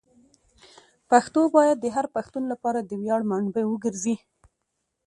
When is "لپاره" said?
2.53-2.79